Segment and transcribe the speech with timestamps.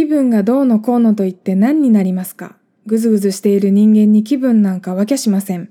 [0.00, 2.56] 気分がどうのこうのと言って何になりますか？
[2.86, 5.70] ぐずぐずしている人間に気分なんかわきゃしません。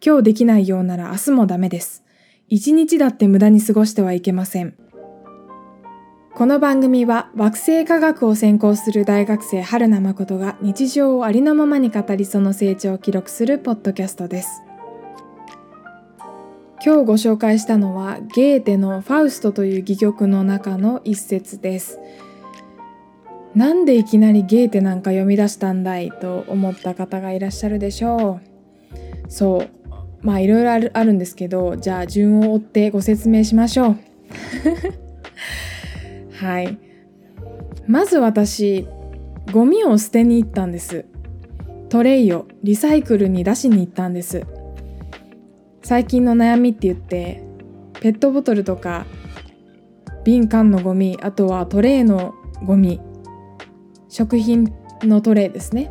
[0.00, 2.04] 今日できないようなら明日もダメです。
[2.46, 4.76] 一日だって無駄に過ごしてはいけません。
[6.36, 14.62] この番組は惑星科学を専攻する大学生春名誠が日常をありのままに語りその成長を記録するポッドキャストです。
[16.86, 21.98] 今日ご紹介したのはゲーテのファウストという戯曲の中の一節です。
[23.54, 28.40] なんでいきなりゲーテなんか読み出したんだいと思った方がいらっしゃるでしょ
[29.26, 29.30] う。
[29.30, 29.70] そう。
[30.20, 33.96] まあいろいろあるあるんですけど、じゃあ順を追ってご説明しましょう。
[36.44, 36.78] はい。
[37.86, 38.86] まず私、
[39.52, 41.06] ゴミを捨てに行ったんです。
[41.88, 44.42] トレイをリサイクルに出しに行ったんです。
[45.82, 47.42] 最近の悩みって言って、
[48.00, 49.06] ペットボトルとか
[50.24, 53.00] 瓶缶のゴミ、あとはトレイのゴミ、
[54.08, 54.72] 食品
[55.02, 55.90] のトレイですね。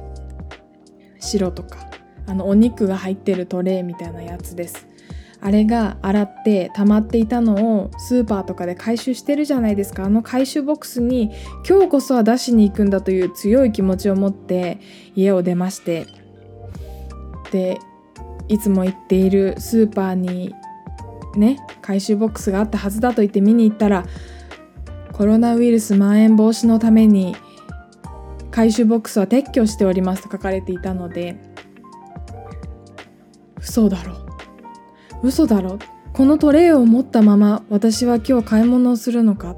[1.20, 1.90] 白とか、
[2.26, 4.88] あのお肉が入ってるトレイみたいなやつです。
[5.40, 11.32] あれが洗って溜まっていたのをスーパーとかで回収してるじゃないですかあの回収ボックスに
[11.68, 14.80] 今日こそは出しに行くんだという強い気持ちを持って
[15.16, 16.08] 家を出まして
[17.52, 17.78] で
[18.48, 20.56] いつも行っているスーパーに
[21.36, 24.06] ね回収ボックスがあったはずだと言って見に行ったら
[25.14, 27.36] コロナウイルス蔓延防止のために
[28.58, 31.38] 回収ボックスは撤去しておりますと書かれていたので
[33.60, 34.14] 嘘だろ。
[35.22, 35.78] う嘘だろ。
[36.12, 39.56] このトレイを持ったまま私は今日買い物をするのか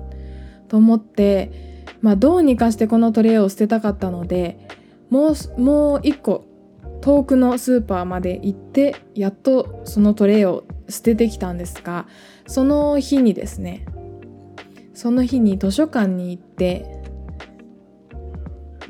[0.67, 4.67] と思ってまあどうにかしてこのトレイを捨てたかったので
[5.09, 6.43] もうもう一個
[6.99, 12.05] 遠くのスーパーまで行ってやっとそのトレイを捨ててきたんですが
[12.47, 13.85] その日にですね
[14.93, 16.98] その日に図書館に行って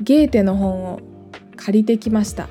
[0.00, 1.00] ゲーテの本を
[1.56, 2.48] 借りてきました。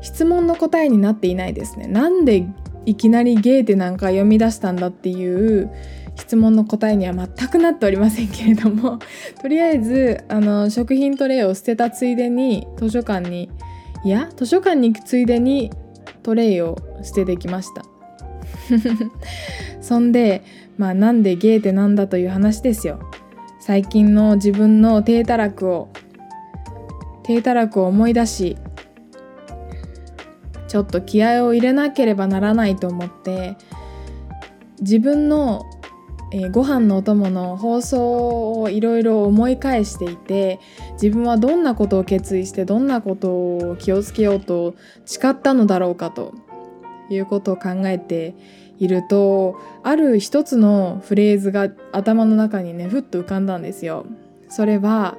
[0.00, 1.86] 質問の答えになっていないですね。
[1.86, 2.46] なんで
[2.86, 5.70] いきなりゲーテなんか読み出したんだっていう
[6.14, 8.98] 質問の答えには全くなっておりませんけれども。
[9.42, 13.50] とりあえずあの食品トレイを捨てたついでに図書館に
[14.04, 15.70] いや図書館に行くついでに
[16.22, 17.84] トレイを捨ててきました。
[19.80, 20.42] そんで
[20.76, 23.00] まあなんでゲーテなんだという話ですよ。
[23.60, 25.88] 最近の自分の低たらくを
[27.28, 28.56] 低たらくを思い出し
[30.66, 33.58] ちょっと気合を入れなければならないと思って
[34.80, 35.66] 自分の、
[36.32, 40.58] えー、ご飯のお供の放送をいろいろ思い返していて
[40.92, 44.74] 自分はどんなことを決意してどんなことを気をつけようと
[45.04, 46.32] 誓ったのだろうかと
[47.10, 48.34] いうことを考えて
[48.78, 54.06] いるとある一つのフレーズが頭の中にねふっと浮かんだんですよ。
[54.48, 55.18] それは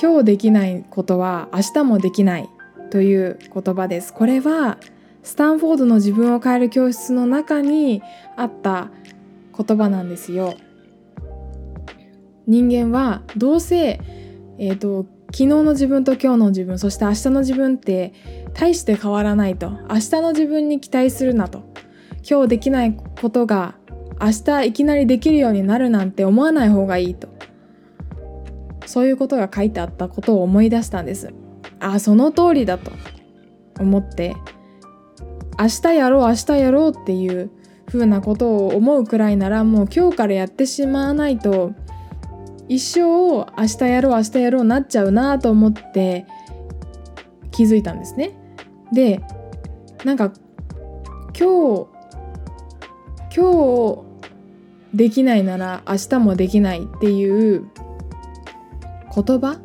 [0.00, 2.48] 今日できないことは明日もできない
[2.90, 4.12] という言葉です。
[4.12, 4.78] これは
[5.22, 8.02] スタンフォードの自分を変える教室の中に
[8.36, 8.90] あった
[9.56, 10.54] 言葉なんですよ。
[12.46, 14.00] 人間はどうせ、
[14.58, 18.12] えーと、昨日の自分と今日の自分そして明日の自分って
[18.54, 21.62] 大して変わらないと明日の自分に期待するなと
[22.28, 23.76] 今日できないことが
[24.20, 27.28] 明日いきなりできるようになるなんて思わない方がいいと
[28.90, 31.32] そういうことが書いてあったことを思い出したんです。
[31.78, 32.90] あその通りだと
[33.78, 34.34] 思って
[35.56, 37.50] 明日やろう明日やろうっていう
[37.86, 41.72] 風なことを思うくらいならもう今日からやってしまわないと
[42.68, 46.26] 一生明日やろう明日やろうなっちゃうなと思って
[47.52, 48.32] 気づいたんですね。
[48.92, 49.20] で
[50.04, 50.32] なんか
[51.38, 51.88] 今日
[53.36, 54.02] 今
[54.92, 57.70] 日できないなら明日もできないっていう
[59.14, 59.60] 言葉？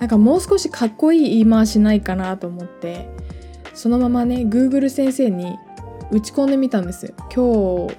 [0.00, 3.08] なんかもう少しかっこいい言い回しないかなと思って。
[3.74, 5.58] そのままね Google 先生に
[6.12, 7.12] 打ち込んでみたんです。
[7.34, 7.96] 今日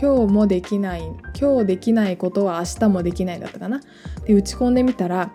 [0.00, 1.02] 今日もできない
[1.40, 3.80] 今日できないことは明日もできないだったかな？
[4.26, 5.32] で打ち込んでみたら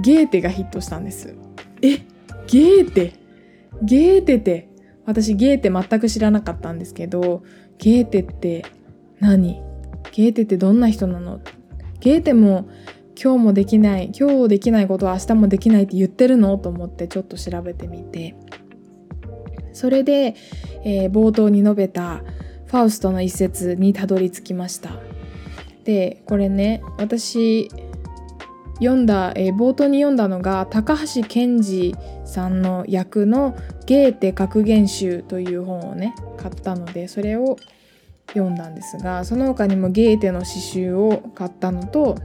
[0.00, 1.36] ゲーテがヒットしたんです。
[1.82, 1.98] え？
[2.46, 3.12] ゲーテ？
[3.82, 4.70] ゲーテって
[5.04, 7.42] 私ゲーテ全く知らなかったんですけど
[7.78, 8.64] ゲーテって
[9.20, 9.60] 何？
[10.12, 11.40] ゲーテってどんな人なの？
[12.00, 12.68] ゲーテも
[13.20, 16.58] 今日もできない今日できないことは明日もできないって言ってるの？
[16.58, 18.34] と思ってちょっと調べてみて。
[19.72, 20.34] それで、
[20.84, 22.22] えー、冒頭に述べた
[22.64, 24.90] ファウストの一節にたどり着きました。
[25.84, 27.68] でこれね私
[28.78, 37.56] 読んだ、えー、冒頭に読んだのが高橋健二さんの役の「ゲーテ格言集」という本をね買ったのでそれを
[38.28, 42.16] 読んだんですがその他にもゲーテの詩集を買ったのと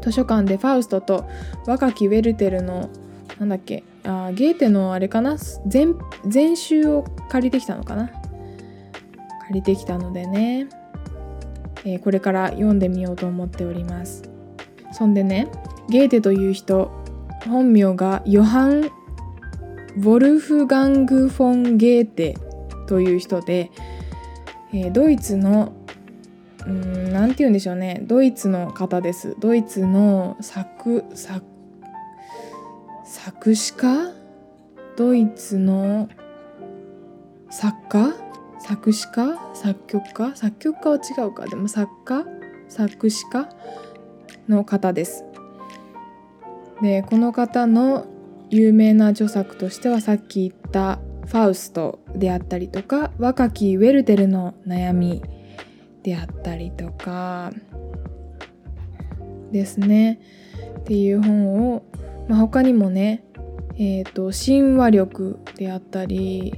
[0.00, 1.28] 図書館でファウストと
[1.66, 2.90] 若きウェルテルの
[3.38, 5.36] なんだっけあゲーテのあれかな？
[5.66, 5.94] 全
[6.26, 8.08] 全集を借りてきたのかな？
[8.08, 10.68] 借りてきたのでね、
[11.84, 14.22] えー、これから読んでみようと思っております。
[14.92, 15.48] そんでね
[15.88, 16.90] ゲーテという人
[17.46, 22.36] 本名がヨハン・ウォルフガング・フォン・ゲーテ
[22.86, 23.70] という人で、
[24.72, 25.72] えー、ドイツの
[26.66, 28.02] うんなて言うんでしょうね。
[28.04, 29.36] ドイツの方です。
[29.40, 31.44] ドイツの作作
[33.04, 34.12] 作詞家？
[34.96, 36.08] ドイツの
[37.50, 38.14] 作家？
[38.58, 39.38] 作詞家？
[39.54, 40.36] 作曲家？
[40.36, 41.46] 作曲家は違うか。
[41.46, 42.24] でも作家？
[42.68, 43.48] 作詞家
[44.48, 45.24] の方です。
[46.82, 48.06] でこの方の
[48.48, 55.22] 有名な著作としてはさっき言った「ファウスト」であったりとか若きウェルテルの悩み
[56.02, 57.52] であったりとか
[59.52, 60.20] ですね。
[60.80, 61.82] っていう本を、
[62.28, 63.24] まあ、他にもね
[63.82, 66.52] えーと、神話力であったり、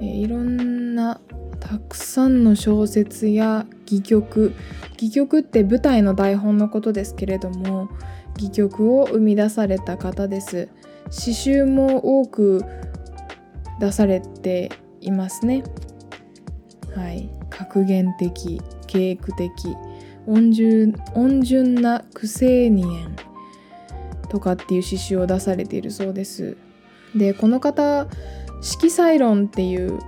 [0.00, 1.20] えー、いろんな
[1.60, 4.52] たくさんの小説や戯曲
[4.94, 7.88] 戯曲って舞台の台本のことですけれども
[8.34, 10.68] 戯曲を生み出された方です。
[11.10, 12.64] 詩集も多く
[13.78, 15.62] 出されていますね。
[16.96, 17.30] はい。
[17.50, 19.50] 格言的稽句的
[20.26, 23.16] 温順温順な苦青年
[24.28, 26.56] とかっていう詩集を出されているそうです。
[27.14, 28.06] でこの方
[28.62, 29.98] 色彩論っていう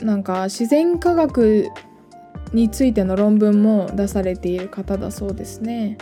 [0.00, 1.68] なんか自然科学
[2.52, 5.98] についての論文も出されている方だそうですね。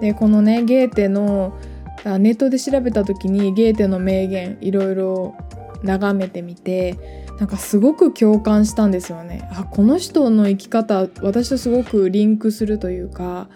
[0.00, 1.58] でこのねゲーテの
[2.04, 5.34] ネットで調べた時にゲーテの名言いろいろ
[5.82, 9.48] 眺めてみてなんかすごく共感したんですよね。
[9.52, 13.48] あこの人の生き方私とすごくリンクするというか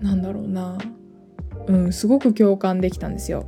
[0.00, 0.78] なんだろうな。
[1.66, 3.46] うんすごく共感できたんですよ。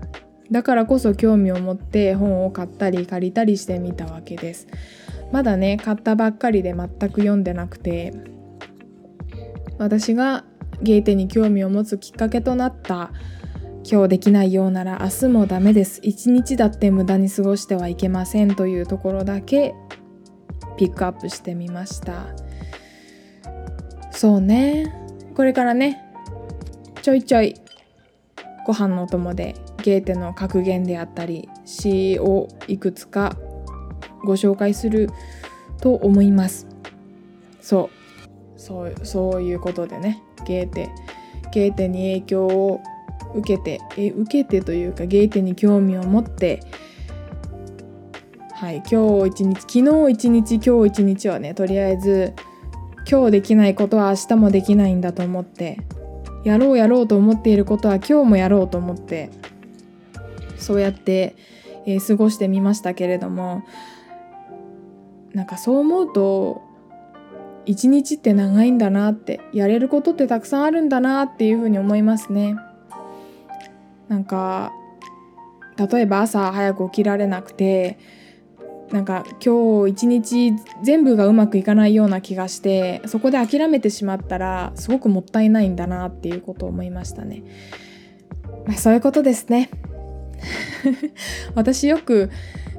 [0.50, 4.66] だからこそ興味を持って本を買ったり借りたりしてみたわけです。
[5.30, 8.14] まだね買ったばっかりで全く読んでなくて
[9.78, 10.44] 私が
[10.82, 13.12] ゲーテに興味を持つきっかけとなった
[13.90, 16.00] 今日できないようなら明日もダメです。
[16.02, 19.74] 一日だって無駄に過ごしてはいけませんというところだけ
[20.76, 22.26] ピックアップしてみました。
[24.10, 24.94] そうね。
[25.34, 26.04] これからね
[27.00, 27.54] ちょいちょい
[28.66, 33.36] ご飯のお供でゲーテの格言であったり詩をいくつか
[34.22, 35.08] ご紹介する
[35.80, 36.66] と思います。
[37.62, 37.88] そ
[38.54, 38.60] う。
[38.60, 40.90] そうそういうことでねゲーテ
[41.52, 42.82] ゲーテに影響を
[43.34, 46.60] 受けてえ受けてというかゲーテに興味を持って
[48.52, 52.34] はい今日一日昨日一日今日一日はねとりあえず
[53.10, 55.78] 今日できないことは明日もできないんだと思って
[56.44, 59.30] やろうやろうと思っていることは今日もやろうと思って
[60.58, 61.36] そうやって、
[61.86, 63.64] えー、過ごしてみましたけれども
[65.32, 66.62] なんかそう思うと
[67.64, 72.56] 一日って長いんだなってやれることってたくさんあるんだなっていうふうに思いますね。
[74.08, 74.72] なんか
[75.76, 77.98] 例えば朝早く起きられなくて
[78.90, 80.52] なんか今日一日
[80.82, 87.42] 全部がうまくいかないような気がしてそこで諦めてしまったらすごくもったいないんだなっていうことを思いましたね。
[88.66, 89.70] まあ、そういうことですね。
[91.54, 92.30] 私よく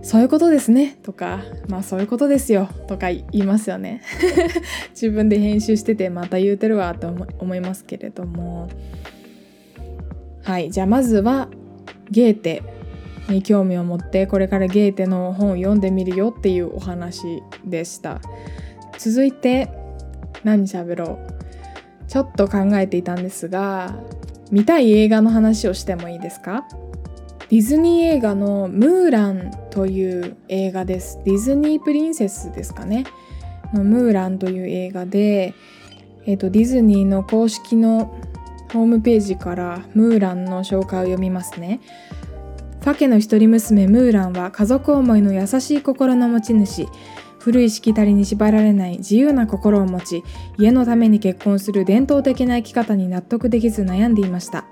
[0.01, 4.01] そういうことですねとかまあそういうことですよとか言いますよね。
[4.91, 8.67] 自分で編集しててまた言うてるわと思いますけれども
[10.43, 10.71] はい。
[10.71, 11.49] じゃあまずは
[12.09, 12.63] ゲーテ。
[13.29, 18.21] に興味を持ってこれからゲーテの本を読んでみるよっていうお話でした。
[18.97, 19.69] 続いて
[20.43, 22.07] 何喋ろう。
[22.07, 23.95] ちょっと考えていたんですが
[24.49, 26.67] 見たい映画の話をしてもいいですか？
[27.49, 31.19] ディズニー映画の「ムーラン」という映画です。
[31.23, 33.03] ディズニープリンセスですかね。
[33.75, 35.53] のムーランという映画で、
[36.25, 38.15] えーと、ディズニーの公式の
[38.73, 41.79] ホームページからムーランの紹介を読みますね。
[42.81, 46.87] ファケの一人娘ムーランは家族思いの優しい心の持ち主。
[47.39, 50.23] 古いしきたりに縛られない自由な心を持ち
[50.57, 54.65] 家のために結婚する伝統的な生き方に納得できず悩んでいました。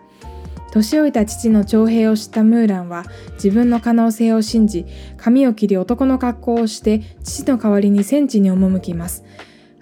[0.71, 4.85] 年老いた父の徴兵を知ったムーランは自分の可能性を信じ
[5.15, 9.23] 髪を切り男の格好をして父の代わりに戦地に赴きます。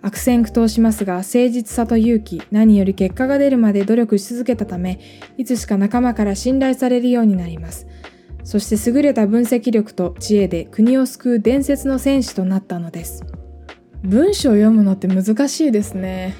[0.05, 4.99] 悪戦苦闘しますが誠実さと勇気何より結果が出るまで努力し続けたため
[5.35, 7.87] いつしか仲間から信頼されるようになります。
[8.43, 13.25] そして優れた分析力と知恵で国を救う伝説の戦士となったのです。
[14.03, 16.35] 文章を読むのって難しいですね。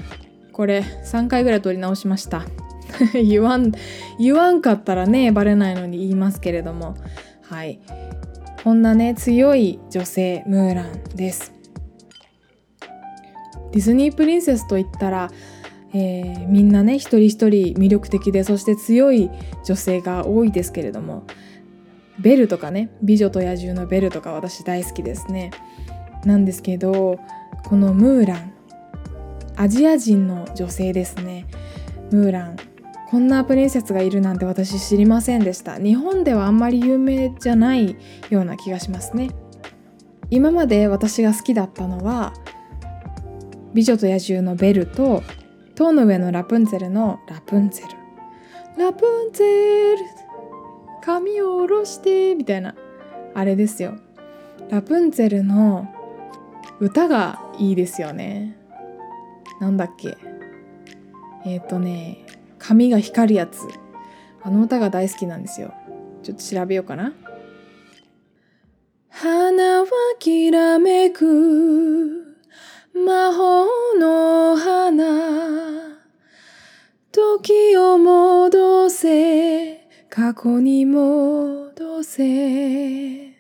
[0.52, 2.46] これ3回ぐらい撮り直しました。
[3.20, 3.72] 言わん
[4.20, 6.94] 言わんかったらねバレないのに言いますけれども。
[7.42, 7.80] はい。
[8.64, 11.55] こんなね強い女性ムーランです。
[13.76, 15.30] ディズニープリンセスといったら、
[15.94, 19.30] えー、みんなね一人一人魅力的でそして強い
[19.66, 21.28] 女性が多いですけれども
[22.18, 25.52] ベルとかね美女と野獣のベルとか私大好きですね。
[26.24, 27.20] なんですけど
[27.66, 28.54] このムーラン
[29.58, 31.46] アジア人の女性ですね。
[32.12, 32.56] ムーラン
[33.10, 35.78] こんなプリンセスがいるなんて私知りませんでした。
[35.78, 37.98] 日本ではあんまり有名じゃない
[38.30, 39.32] ような気がしますね。
[40.30, 42.34] 今まで私が好きだったのは
[43.76, 45.22] 美女と野獣のベルと
[45.76, 47.98] 塔の上のラプンツェルのラプンツェル。
[48.82, 49.98] ラプンツェル
[51.04, 52.74] 髪を下ろしてみたいな。
[53.34, 53.98] あれですよ。
[54.70, 55.94] ラプンツェルの
[56.80, 58.56] 歌がいいですよね。
[59.60, 60.18] なんだっけ。
[61.46, 62.26] えっ、ー、とね
[62.58, 63.60] 髪が光るやつ。
[64.42, 65.74] あの歌が大好きなんですよ。
[66.24, 67.12] ちょっと調べようかな。
[69.10, 72.25] 花はきらめく。
[72.96, 73.66] 魔法
[74.00, 76.00] の花
[77.12, 83.34] 時を戻せ過去に戻せ。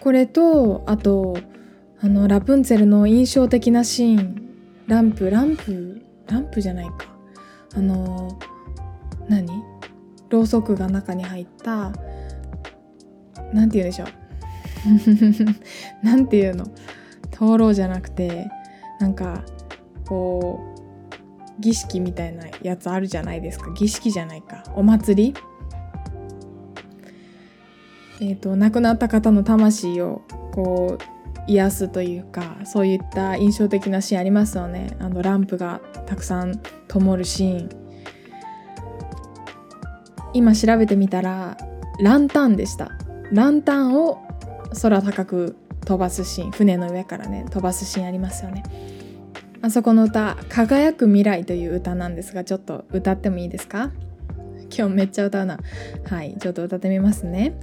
[0.00, 1.38] これとあと
[2.00, 4.48] あのラプンツェルの印象的なシーン。
[4.88, 7.06] ランプランプランプじゃないか。
[7.76, 8.36] あの
[9.28, 9.46] 何？
[10.28, 11.92] ろうそくが中に入った
[13.52, 14.08] 何て言うんでしょう。
[16.02, 16.66] 何て言うの？
[17.42, 18.48] 灯籠じゃなくて
[19.00, 19.42] なんか
[20.06, 23.72] こう儀式みたいなやつあるじゃないですか。
[23.72, 24.62] 儀式じゃないか。
[24.76, 25.34] お祭り？
[28.20, 30.22] えっ、ー、と亡くなった方の魂を
[30.52, 34.96] こう癒すというかそういった印象的なシーンありますよね。
[35.00, 37.68] あのランプがたくさん灯るシーン。
[40.32, 41.56] 今調べてみたら
[41.98, 42.92] ランタンでした。
[43.32, 44.22] ランタンを
[44.80, 48.62] 空高く飛ばすシーン船の上からね飛ばすシーンありますよね。
[49.60, 53.92] あそこの歌「輝く未来」という歌なんですがちょっと歌ってもいいですか？
[54.76, 55.58] 今日めっちゃ歌うな。
[56.04, 57.54] はいちょっと歌ってみますね。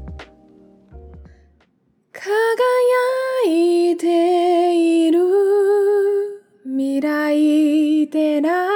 [2.14, 5.20] 輝いている
[6.66, 8.69] 未来照ら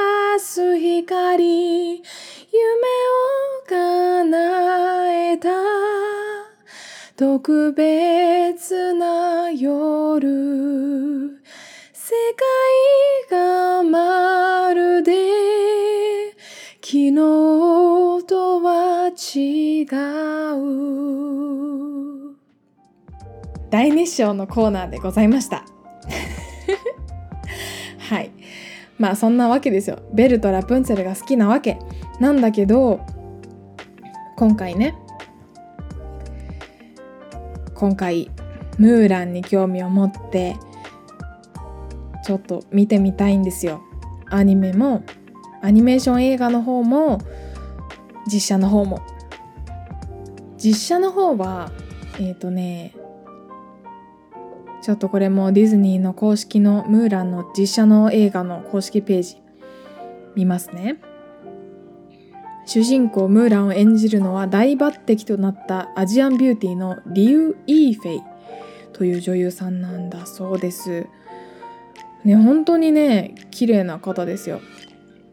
[7.25, 11.39] 特別な夜
[11.93, 12.13] 世
[13.31, 15.13] 界がまるで
[16.81, 17.15] 昨日
[18.27, 19.83] とは違
[20.59, 22.35] う。
[23.69, 25.63] 大熱唱のコーナーでございました。
[28.09, 28.31] はい。
[28.99, 29.99] まあそんなわけですよ。
[30.11, 31.79] ベルとラプンツェルが好きなわけ。
[32.19, 32.99] なんだけど
[34.35, 34.93] 今回ね
[37.83, 38.31] 今回
[38.79, 40.55] ムーランに興味を持って
[42.23, 43.83] ちょっと見てみたいんですよ
[44.27, 45.03] アニメも
[45.61, 47.19] アニメーション映画の方も
[48.25, 49.01] 実写の方も
[50.57, 51.73] 実写の方は
[52.21, 52.95] えっ、ー、とね
[54.81, 59.41] ちょっとこれもディズニーの公式のムーランの実写の映画の公式ページ
[60.37, 61.01] 見ますね。
[62.73, 68.21] 主人公ムーランを演じるのは大抜擢となったアジアンビューティーのリュウ・イーフェイ
[68.93, 71.05] という女優さんなんだそうです。
[72.23, 74.59] ね、本当にね、綺麗な方ですよ。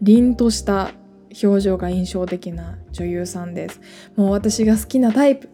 [0.02, 0.90] 凛とした
[1.42, 3.80] 表情が印象的な女優さんです。
[4.16, 5.48] もう私が好きなタイプ。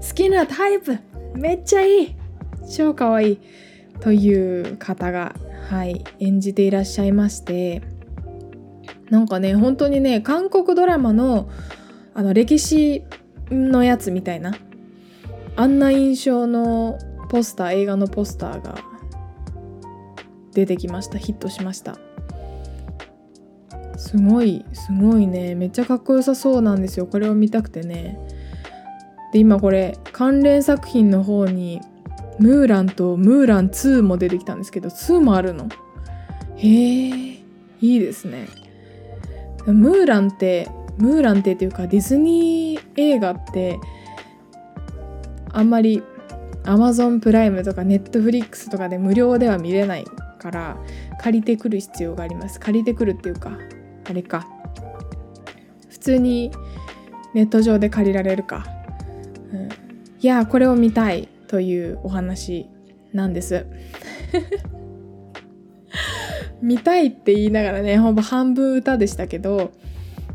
[0.00, 0.98] 好きなタイプ
[1.36, 2.16] めっちゃいい
[2.68, 3.38] 超可愛い
[4.00, 5.36] という方が、
[5.68, 7.82] はい、演じていらっしゃいまして
[9.10, 11.50] なんかね本当にね韓国ドラマの
[12.14, 13.04] あの歴史
[13.50, 14.56] のやつみたいな
[15.56, 16.98] あんな印象の
[17.28, 18.78] ポスター映画のポスターが
[20.52, 21.98] 出てきましたヒットしました。
[23.96, 27.06] すごいすごいねめっちゃかっこよさそうなんですよ。
[27.06, 28.18] これを見たくてね。
[29.32, 31.80] で今これ関連作品の方に
[32.38, 35.68] ムーランとムーラン2も出てきたんですけど2もあるの？
[36.56, 37.42] へえい
[37.80, 38.48] いですね。
[39.66, 43.78] ムーランってムーランってっていうかディズニー映画って
[45.52, 46.02] あんまり
[46.64, 50.04] Amazon プライムとか Netflix とかで無料では見れない
[50.38, 50.76] から
[51.20, 52.60] 借りてくる必要があります。
[52.60, 53.58] 借りてくるっていうか
[54.08, 54.46] あれか。
[55.88, 56.50] 普通に
[57.34, 58.64] ネット上で借りられるか、
[59.52, 59.68] うん、
[60.20, 62.68] いやこれを見たいというお話
[63.12, 63.66] なんです。
[66.62, 69.72] 見たいって言いながらねほぼ半分歌でしたけど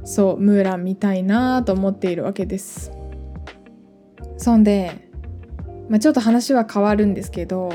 [0.04, 2.92] そうムーラン見たいなと思っているわけです。
[4.38, 5.10] そんで、
[5.90, 7.74] まあ、ちょっと話は変わるんですけど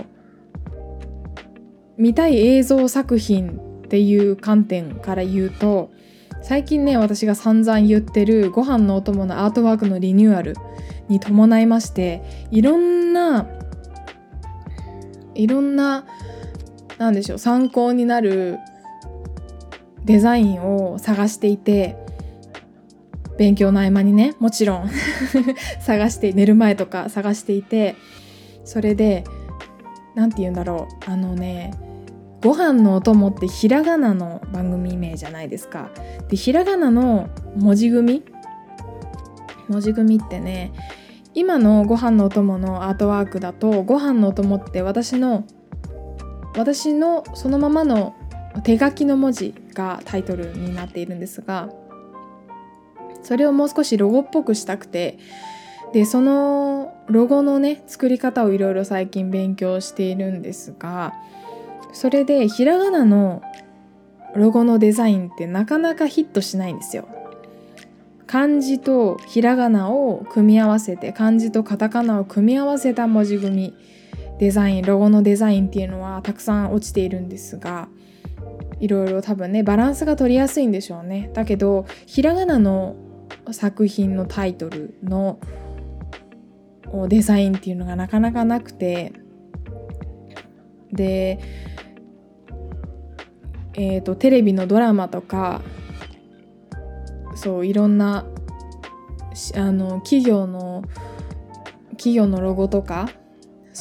[1.97, 5.90] 見たい映像作品っていう観点から言うと
[6.42, 10.54] 最近ね私が散々言ってるご飯のお供のアートワークのリニューアル
[11.09, 13.47] に伴いましていろんな
[15.35, 16.07] いろんな
[17.00, 18.59] 何でしょう参考になる
[20.04, 21.97] デザインを探していて
[23.38, 24.90] 勉強の合間にねもちろん
[25.80, 27.97] 探して寝る前とか探していて
[28.66, 29.25] それで
[30.14, 31.73] 何て言うんだろうあのね
[32.42, 35.90] ご飯のお供ってひらがなの番組名じゃないですか。
[36.28, 38.23] でひらがなの文字組
[39.69, 40.73] 文字組ってね
[41.35, 45.45] 今のご飯のお供のアートワークだとご飯のお供って私の
[46.61, 48.14] 私のそのままの
[48.64, 51.71] 手書きの文字がタイトルになっているんですが
[53.23, 55.19] それをもう少しロゴっぽくしたくて
[55.95, 61.14] でそのロゴのね作り方をいろいろ最近勉強しているんですが
[61.95, 63.43] それでひらがなの
[64.37, 67.09] ロゴのデザインってなかなかヒットしないんですよ。
[68.29, 73.75] 漢字とひらがなを組み合わせて漢字とカタカナを組み合わせた文字組み
[74.40, 77.88] デザインロゴのデザインっていうのはたくさん落ちているんですが
[78.80, 81.30] いろいろ多分ねバランスが取りやすいんでしょうね。
[81.35, 82.97] だけどひらがなの
[83.52, 85.38] 作品のタイトルの
[87.09, 89.12] デザインっていうのがなかなかなくて
[90.90, 91.38] で
[93.75, 95.61] えーと、テレビのドラマとか
[97.37, 98.26] そういろんな
[99.54, 100.82] あの企業の
[101.90, 103.09] 企業のロゴとか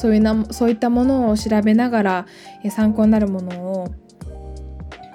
[0.00, 2.26] そういうなそういったものを調べながら
[2.70, 3.88] 参考になるものを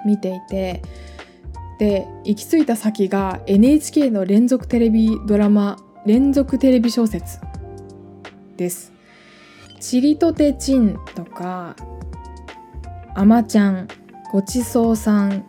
[0.06, 0.80] 見ていて
[1.80, 5.76] で行き着いた先が NHK の連続テレビドラマ
[6.06, 7.40] 連続テレビ小説
[8.56, 8.92] です。
[9.80, 11.74] ちりとてちんとか
[13.16, 13.88] あまちゃん
[14.30, 15.44] ごちそうさん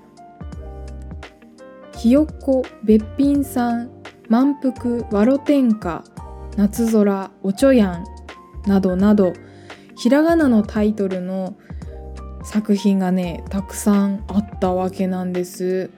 [1.95, 3.91] ひよっこべっぴんさん
[4.30, 6.04] 満腹わろ天下
[6.56, 8.16] 夏空おちょやん
[8.65, 9.34] などなど
[9.96, 11.58] ひらがなのタイトルの
[12.43, 15.89] 作品がねたくさんあったわけなんです。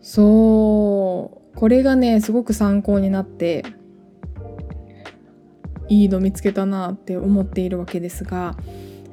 [0.00, 1.42] そう。
[1.54, 3.64] これがねすごく参考になって
[5.88, 8.56] いいの見つけたなって思っているわけですが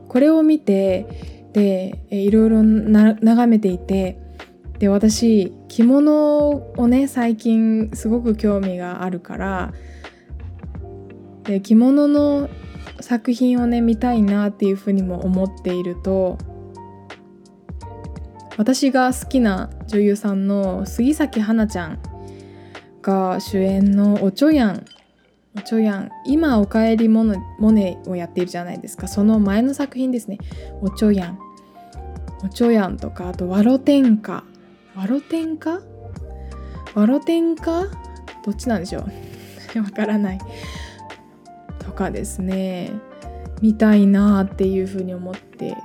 [0.08, 4.19] これを見てでいろいろ眺めていて
[4.80, 9.74] で私着物をね最近すごく興味があるから
[11.50, 12.48] で着物の
[13.00, 16.38] 作品をね見たいなっていうふうにも思っていると
[18.56, 22.00] 私が好きな女優さんの杉咲花ちゃん
[23.02, 24.86] が主演の「おちょやん」
[25.58, 29.08] おちょやん今おかえりモネをやっているじゃないですか。
[29.08, 30.38] その前の作品ですね。
[30.82, 31.40] おちょやん。
[32.44, 34.44] おちょやんとかあとわろ天下
[34.96, 35.82] わろ天下
[36.94, 37.88] わろ天下
[38.46, 39.82] どっちなんでしょう。
[39.82, 40.40] わからない。
[41.89, 42.91] とかですね
[43.62, 45.75] 見たいなっていうふうに思って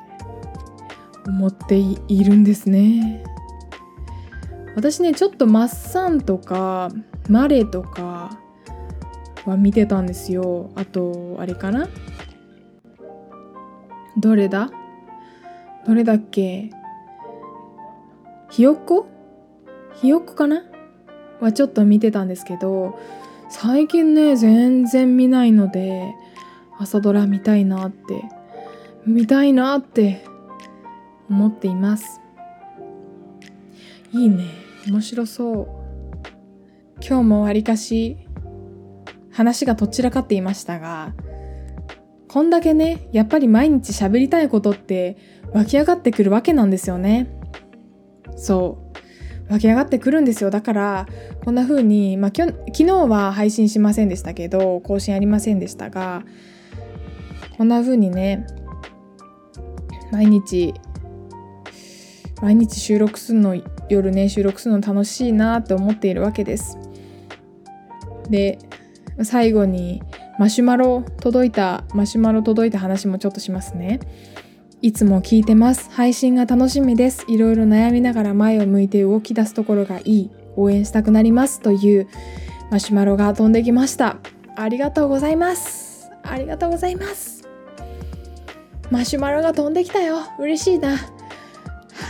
[1.27, 3.25] 思っているんですね。
[4.77, 6.91] 私ねちょっとマッサンとか
[7.31, 8.39] マレとか
[9.47, 10.71] は見てたんですよ。
[10.75, 11.89] あとあれかな？
[14.19, 14.71] どれだ？
[15.87, 16.71] どれだっけ？
[18.51, 19.07] ひよっこ？
[19.95, 20.65] ひよっこかな？
[21.41, 22.99] はちょっと見てたんですけど
[23.49, 26.15] 最近ね全然見ないので
[26.79, 28.25] 朝ドラ見たいなって
[29.07, 30.25] 見たいなって
[31.29, 32.21] 思っています。
[34.13, 34.45] いいね。
[34.87, 35.67] 面白そう。
[37.07, 38.17] 今日もわりかし
[39.33, 41.13] 話がとっちらかっていましたが
[42.29, 45.17] こんだけねやっぱり毎日喋りたいことって
[45.53, 47.29] 湧き上がってくるわけなんですよね。
[48.37, 48.84] そう。
[49.49, 50.51] 湧き上がってくるんですよ。
[50.51, 51.07] だから
[51.45, 56.23] こんな風にまあ昨日は配信しませんでしたけど更新ありませんでしたが
[57.57, 58.47] こんな風にね
[60.11, 60.75] 毎日
[62.43, 66.79] 毎日収録するの夜ね収録するの楽しいなと思っているわけです。
[68.31, 68.59] で
[69.23, 70.03] 最後に
[70.39, 74.01] マシュマロ届いたマシュマロ届いた話もちょっとしますね。
[74.85, 75.89] いつも聞いてます。
[75.93, 77.25] 配信が楽しみです。
[77.27, 80.31] いろいろ悩みながら前を向いて動き出すところがいい。
[80.57, 82.07] 応援したくなりますという
[82.71, 84.19] マシュマロが飛んできました。
[84.57, 86.11] ありがとうございます。
[86.23, 87.49] ありがとうございます。
[88.91, 90.19] マシュマロが飛んできたよ。
[90.39, 90.99] 嬉しいな。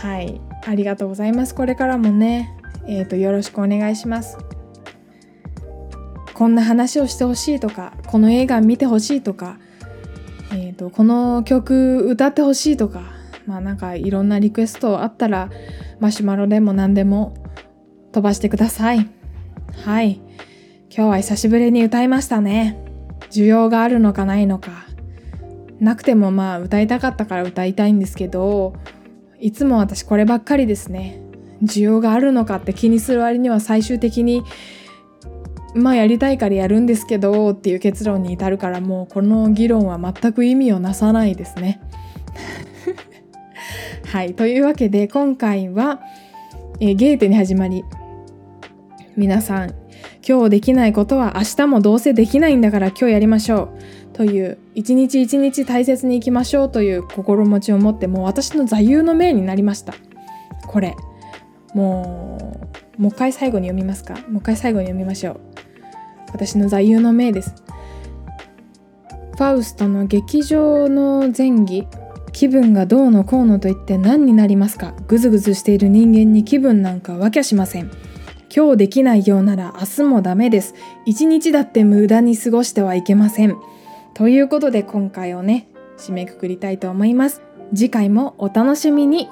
[0.01, 0.41] はい。
[0.67, 1.55] ありがとうございます。
[1.55, 2.59] これからもね。
[2.87, 4.37] えーと、よろしくお願いします。
[6.33, 9.59] こんな話をしてほしいとかこの映画見てほしいとか、
[10.75, 13.01] と、この曲歌ってほしいとか
[13.45, 15.49] まあなんかいろんなリクエストあったら
[15.99, 17.35] マシュマロでも何でも
[18.11, 19.09] 飛ばしてください。
[19.83, 20.21] はい。
[20.89, 22.79] 今日は久しぶりに歌いましたね。
[23.29, 24.85] 需要があるのかないのか。
[25.79, 28.73] なくてもまあ歌いたかったから歌いたいんですけど
[29.39, 31.19] いつも私こればっかりですね。
[31.61, 34.43] 需要があるのかって気にする割には最終的に
[35.75, 41.81] まあやりたいからやるんですけどっていう結論に至るからもうこの議論は全く意味をなさないですね。
[44.07, 44.33] はい。
[44.33, 46.01] というわけで今回は、
[46.79, 47.83] えー、ゲーテに始まり
[49.17, 49.73] 皆さん
[50.27, 59.93] 今日できないことは明日もどうせできないんだから今日やりましょうという一日一日大切にいきましょうという心持ちを持ってもう私の座右の銘になりました。
[60.67, 60.95] これ。
[61.73, 62.39] も
[62.97, 64.13] うもう一回最後に読みますか？
[64.29, 65.54] もう一回最後に読みましょう。
[66.35, 67.55] 私の座右の銘です。
[69.35, 71.87] ファウストの劇場の前儀
[72.33, 74.93] 気分がどうのこうのと言って何になりますか？
[75.07, 77.89] ぐずぐずしている人間に気分なんかわきゃしません。
[78.53, 80.73] 今日できないようなら明日もダメです。
[81.05, 83.55] 一日だって無駄に過ごしてはいけません。
[84.13, 87.41] ということで今回をね締めくくりたいと思います。
[87.73, 89.29] 次回もお楽しみに。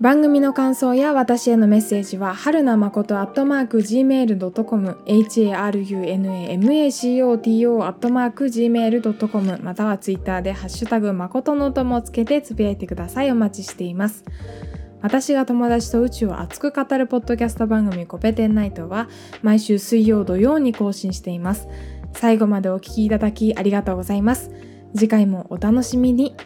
[0.00, 13.32] 番組の感想や私へのメッセージは、はるなまことアットマーク gmail.com、harunamacoto アットマーク gmail.com、またはツイッターでハッシュタグまことのともつけてつぶやいてください。
[13.32, 14.22] お待ちしています。
[15.02, 19.08] 私が友達と宇宙を熱く語るポッドキャスト番組コペテンナイトは
[19.42, 21.66] 毎週水曜土曜に更新しています。
[22.12, 24.52] 最後までお聴きいただきありがとうございます。
[24.94, 26.36] 次回もお楽しみに。